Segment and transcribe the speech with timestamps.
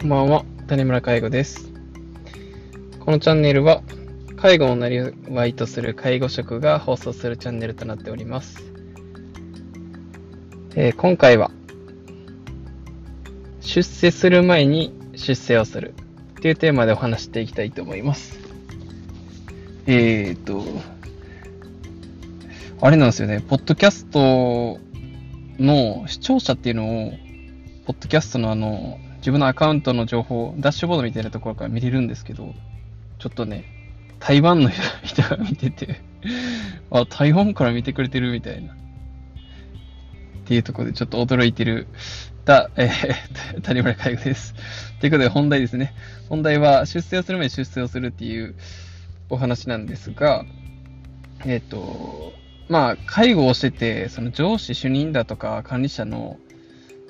[0.00, 1.72] こんばんは、谷村介護です。
[3.00, 3.82] このチャンネルは、
[4.36, 8.62] 介護をなりわいとする介護職が放送するチャンネルとなっております。
[10.76, 11.50] えー、今回は、
[13.60, 15.94] 出世する前に出世をする
[16.40, 18.38] というテーマでお話していきたいと思います。
[19.88, 20.62] えーと、
[22.80, 24.78] あれなんですよね、ポッドキャスト
[25.58, 27.10] の視聴者っていうのを、
[27.84, 32.54] ポッドキャストのあの、自分のアカウントの情報、ダッシュボードみたいなところから見れるんですけど、
[33.18, 33.64] ちょっとね、
[34.20, 34.70] 台湾の
[35.02, 36.00] 人が見てて
[36.90, 38.72] あ、台湾から見てくれてるみたいな。
[38.72, 38.76] っ
[40.44, 41.88] ていうところでちょっと驚いてる、
[42.44, 44.54] だ、えー、 谷村海護です。
[45.00, 45.92] ということで本題ですね。
[46.28, 48.54] 本題は出世をする前に出世をするっていう
[49.28, 50.46] お話なんですが、
[51.44, 52.32] えっ、ー、と、
[52.68, 56.38] まあ、介護をしてて、その上司、主任だとか管理者の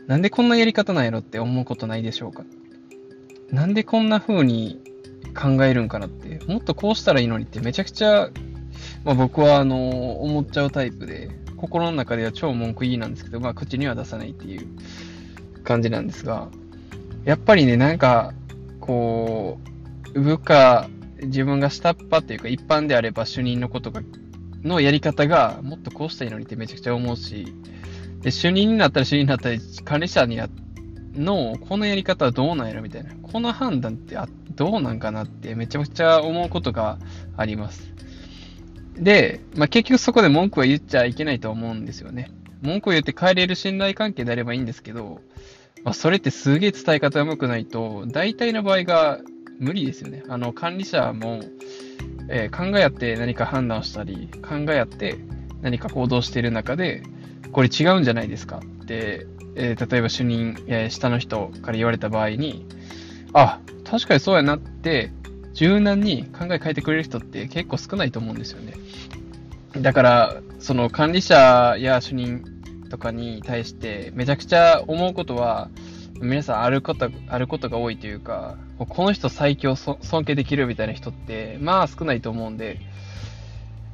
[0.09, 2.43] なんでこんなやり方なんやろって思うことないでしょうか？
[3.53, 4.81] なんでこんな風に
[5.39, 8.31] 考えるんかなって、もっとこうしたらいいのにってめちゃくちゃ、
[9.05, 14.67] まあ、僕はあの、思っちゃうタイプで、心の中では超文句いいなんですけど、まあ口には出さないっていう
[15.63, 16.49] 感じなんですが、
[17.25, 18.33] やっぱりね、なんか、
[18.81, 19.59] こ
[20.15, 20.89] う、部下、
[21.23, 24.01] 自分が下っ端っていうか一般であれば主任のことが、
[24.63, 27.53] のやり方がもっとこうしたらいいのにってめちゃくちゃ思うし、
[28.23, 30.49] で、主任になったら主任になったり、管理者にや
[31.15, 33.15] の、このやり方はどうなんやろみたいな。
[33.23, 36.99] この判断ってあどうなんかなってめちゃくちゃ思うことが
[37.37, 37.93] あります。
[38.95, 42.31] で、まあ、結局そこで文句は言っちゃいけないと思うんですよね。
[42.63, 45.21] 文句を言って帰れる信頼関係であればいいんですけど、
[45.85, 49.21] まあ、それってすげえ伝え方が上手くないと、大体の場合が
[49.61, 50.25] 無理ですよね。
[50.29, 51.41] あの、管理者も、
[52.29, 55.17] えー、考え合って何か判断をしたり、考え合って
[55.63, 57.03] 何か行動している中で、
[57.53, 58.59] これ違うんじゃないですか？
[58.59, 62.67] って、えー、例えば主任、えー、下の人から言われた場合に、
[63.33, 65.11] あ、確かにそうやなって、
[65.55, 68.75] 柔軟に考え変えてくれる人って結構少ないと思うんですよね。
[69.81, 72.45] だから、その管理者や主任
[72.91, 75.69] とかに対してめちゃくちゃ思うことは、
[76.21, 82.79] 皆さんあること、あることが多いというか、この人最強尊敬できるみたいな人って、まあ少ないと思うんで、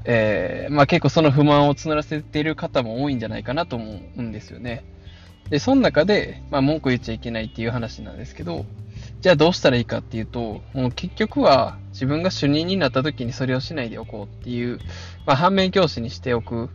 [0.05, 4.85] えー、まあ結構その不満を募らせている方も多いんじゃないかなと思うんですよね。
[5.51, 8.65] で、その中で、まあ文句言っちゃいけないっていう話なんですけど、
[9.21, 14.79] じゃあどうしたらいいかっていうと、もう結局は自分が主任になった時にそれをしないでおこうっていう、
[15.27, 16.71] まあ反面教師にしておく。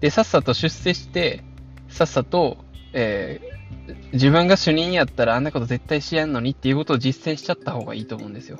[0.00, 1.42] で、さっさと出世して、
[1.88, 2.58] さっさと、
[2.92, 8.58] えー、自分が主任やったらあんなこと絶対しやんのにっていうことを実践しちゃった方がいいと思うんですよ。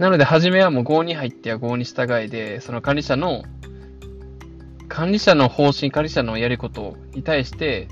[0.00, 3.42] なので、初めはもう5に入っては5に従いで、その管理者の、
[4.88, 7.86] 管理者の方針、管理者のやることに対して、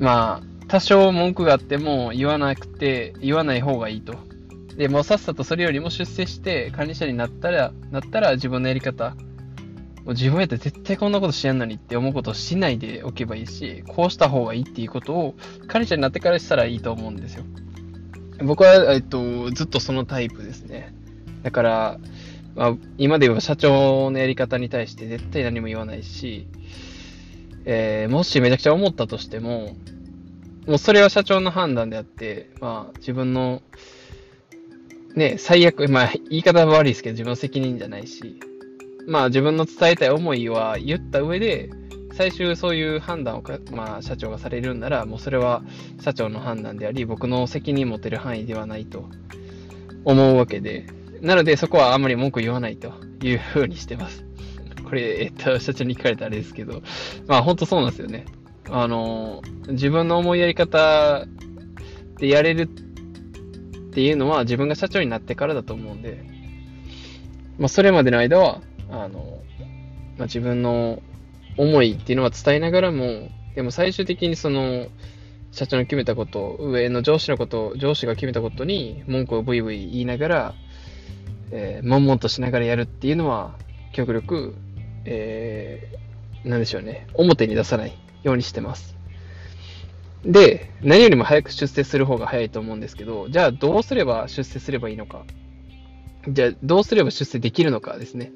[0.00, 4.16] まあ、多少文句があっても言わなくて、言わない方がいいと。
[4.76, 9.14] で、もうさっさとそれよりも出世して管理者になったら、なったら自分のやり方、
[10.08, 15.36] 自分やったら絶対こんなことしやんのにって思うことをしないでおけばいいし、こうした方がいいっていうことを
[15.68, 17.44] 管理者になってからしたらいいと思うんですよ。
[18.42, 20.92] 僕は、えっと、ずっとそのタイプですね。
[21.44, 21.98] だから、
[22.56, 26.48] まあ、今で言えば社長のやり方に対して絶対何も言わないし、
[27.66, 29.76] えー、もしめちゃくちゃ思ったとしても、
[30.66, 33.62] もうそれは社長の判断であって、まあ自分の、
[35.14, 38.40] ね、最悪、まあ言い方は悪いですけど自分の責任じゃないし、
[39.06, 41.70] まあ自分の伝えたい思いは言った上で、
[42.14, 45.64] 最終そういう判断をか、まあ、社長がされるんなら、もうそれは
[46.00, 49.08] 社長の判断であり、僕の責任持てる範囲ではないと
[50.04, 50.86] 思うわけで、
[51.20, 52.92] なので、そこはあんまり文句言わないと
[53.22, 54.24] いうふうにしてます。
[54.84, 56.82] これ、えっと、社長に聞かれたあれですけど、
[57.26, 58.26] まあ、ほんとそうなんですよね。
[58.70, 61.26] あの、自分の思いやり方
[62.18, 66.24] でやれるっていうのは自分が社長になってからだと思うんで、
[67.58, 68.60] まあ、それまでの間は、
[68.90, 69.42] あの、
[70.16, 71.02] まあ、自分の
[71.56, 74.88] 思いっていうのは伝えながらも、でも最終的にその、
[75.52, 80.54] 社長の決めたこと、上の上司のこと、上司が決めたことに文句をブイブイ言いながら、
[81.56, 83.54] えー、悶々としながらやるっていうのは、
[83.92, 84.54] 極力、
[85.04, 88.96] えー、なんでしょうね、表に出さないようにしてます。
[90.24, 95.24] で、何よりも早く出世する方が早いと思うんですけど、じゃあどうすれば出世すればいいのか。
[96.28, 98.32] じゃあどうすれば出世できるのかですね。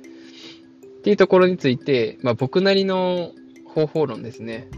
[0.98, 3.32] っていうところについて、まあ僕なりの
[3.66, 4.68] 方法論ですね。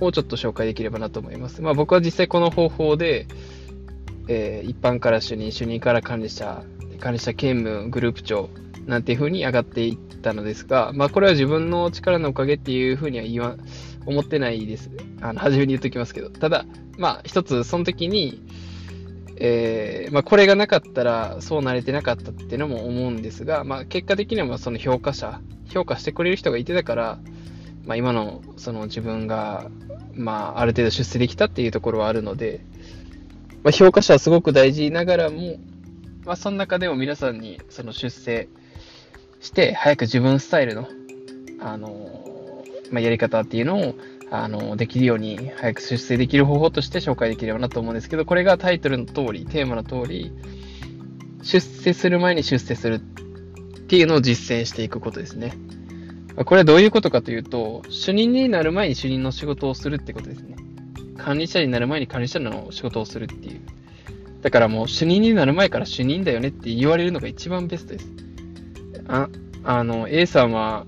[0.00, 1.62] をちょっと紹介できればなと思います。
[1.62, 3.28] まあ僕は実際この方法で、
[4.28, 6.64] えー、一般から主任、主任から管理者、
[6.96, 8.48] 管理者兼務グループ長
[8.86, 13.56] なんていう風に上がっていったのですが、まあこれは自分の力のおかげっていう風には言わ、
[14.06, 14.90] 思ってないです。
[15.20, 16.30] あの、初めに言っときますけど。
[16.30, 16.64] ただ、
[16.96, 18.42] まあ一つその時に、
[19.38, 27.18] えー、まあ、これがなかったらそうなれてなかったっていうのも思うんですが、まあ、結果的にはその評価者、評価してくれる人がいてたから、
[27.84, 29.70] まあ、今のその自分が、
[30.14, 32.64] まあ、ある程度出世できたっていうところはあるので、
[33.62, 35.58] まあ、評価者はすごく大事ながらも、
[36.26, 38.48] まあ、その中でも皆さんにその出世
[39.40, 40.88] して、早く自分スタイルの、
[41.60, 43.94] あのまあ、やり方っていうのを
[44.30, 50.32] あの、できるように、早く出世できる方法として紹介できればなと思うんですけど、これがタイトルの通り、テーマの通り、
[51.42, 52.98] 出世する前に出世するっ
[53.86, 55.52] ていうのを実践していくことですね。
[56.44, 60.56] これはどういうことかというと、主任になる前に主任の仕事をするってことですね。
[61.16, 63.60] 管理者になる前に管理者の仕事をするっていう。
[64.42, 68.12] だからもう主任になる前から主任だよねって言われるのが一番ベストです。
[69.08, 69.28] あ、
[69.64, 70.86] あの、A さんは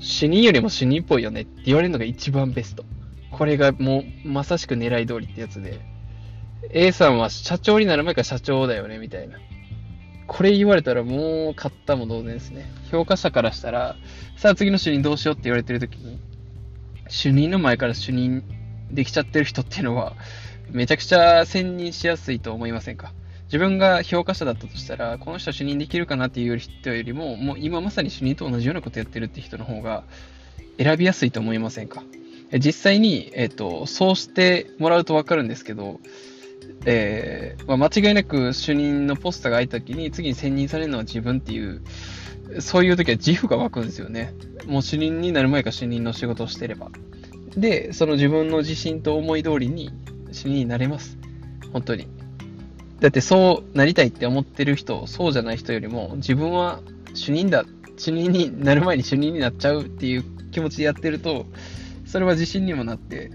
[0.00, 2.84] 主任よりも主任っぽいよねって言われるのが一番ベスト。
[3.30, 5.80] これがもうまさしく狙い通りってやつで、
[6.70, 9.38] A さんは社長になる前から社長だよねみたいな。
[10.26, 12.70] これ言われたらもう買ったも同然ですね。
[12.90, 13.96] 評価者からしたら、
[14.36, 16.20] さあ次の主任どうしようって言われてる時に、
[17.08, 18.44] 主任の前から主任
[18.90, 20.14] できちゃってる人っていうのは、
[20.70, 23.12] めちゃくちゃ選任しやすいと思いませんか？
[23.46, 30.04] 自分が評価者だったとしたら、この人は主任できるかなっていう人よりも、もう今まさに主任と同じようなことやってるって人の方が
[30.78, 32.02] 選びやすいと思いませんか？
[32.52, 36.00] 実際に、えっ、ー、と、そうしてもらうとわかるんですけど、
[36.86, 41.82] えー、まあ、間違いなく主任のポスターが空いた時に次に選任されるのは自分っていう、
[42.60, 44.32] そういう時は自負が湧くんですよね。
[44.66, 46.90] もう主任になる前から主任の仕事をしてれば。
[47.54, 49.90] で、その自分の自信と思い通りに
[50.32, 51.18] 主任になれます。
[51.72, 52.06] 本当に。
[53.00, 56.80] だってそうなりたいって思ってる人、そうじゃない人よりも、自分は
[57.14, 57.64] 主任だ、
[57.96, 61.46] 主任になる前に主任になっちゃうっていう気持ちでやってると、
[62.06, 63.30] それは自信にもなって、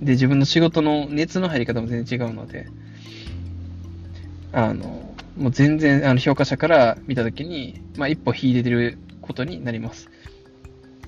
[0.00, 2.66] で、自分の仕事の熱の入り方も全然違うので、
[4.52, 10.08] あの、もう全然、あの、評価者から見たときに、まあ、一歩引いてることになります。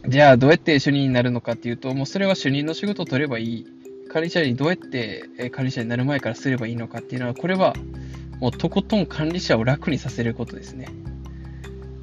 [0.08, 3.66] じゃあ、どうやって主任になるのかっていうと、もうそれは主任の仕事を取ればいい
[4.12, 7.74] 管理者にどうやって管理者になる前からすればいいのかっていうのは、これは
[8.40, 10.88] もうとことん管理者を楽にさせることですね。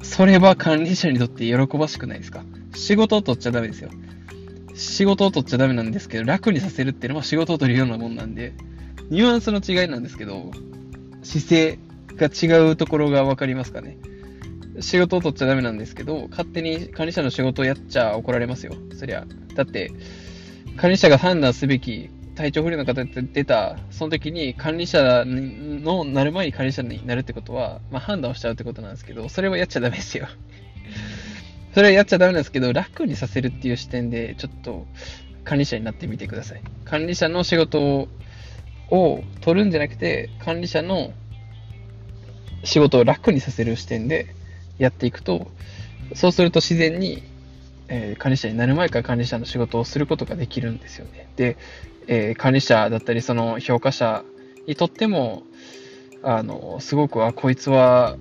[0.02, 2.44] それは管理者にとって喜ばしくないですか？
[2.74, 3.90] 仕事を取っちゃダメですよ。
[4.74, 8.52] 仕事を取っちゃダメなんですけど、楽にさせるっていうのは仕事を取るようなもんなんで、
[9.08, 10.50] ニュアンスの違いなんですけど、
[11.22, 11.78] 姿勢
[12.16, 13.96] が違うところがわかりますかね？
[14.80, 18.74] 仕事を取っちゃダメなんですけど、勝手に管理者の仕事をやっちゃ怒られますよ。
[18.92, 19.24] そりゃ。
[19.54, 19.92] だって、
[20.76, 30.26] 管理者が判断すべき体調不良の方って出た、その時に管理者のなる前に管理者になるってことは、まあ、判断をしちゃうってことなんですけど、それはやっちゃダメですよ。
[31.74, 34.86] それはやっちゃダメなんですけど、楽にさせるっていう視点で、ちょっと
[35.44, 36.62] 管理者になってみてください。
[36.84, 38.08] 管理者の仕事
[38.90, 41.12] を取るんじゃなくて、管理者の
[42.64, 44.34] 仕事を楽にさせる視点で
[44.78, 45.50] やっていくと、
[46.14, 47.22] そうすると自然に
[47.88, 51.28] えー、管理者になる前から管理者の仕事をすることができるんですよね。
[51.36, 51.56] で、
[52.06, 54.24] えー、管理者だったり、その評価者
[54.66, 55.42] にとっても、
[56.22, 58.16] あの、すごく、あ、こいつは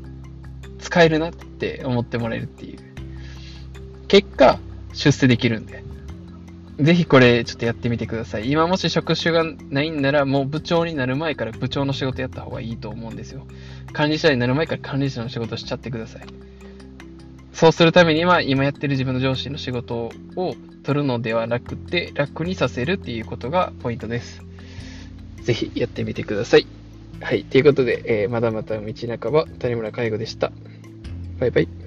[0.80, 2.80] 使えるなって思ってもらえるっていう。
[4.07, 4.60] 結果、
[4.94, 5.83] 出世できるんで。
[6.80, 8.49] ぜひこれちょっとやってみてください。
[8.49, 13.45] 今もし職種がないんならもう部長になる前から部長の仕事やった方がいいと思うんですよ。
[13.92, 16.23] 管理者になる前から管理者の仕事しちゃってください。
[17.54, 24.42] そうするためには、今やってる自分の上司の仕事を取るのではなくて、楽にさせるっていうことがポイントです。
[25.44, 26.68] ぜひやってみてください。
[27.22, 27.44] はい。
[27.44, 30.52] ということで、えー、まだまだ道半ば、谷村介護でした。
[31.40, 31.82] バイバイ。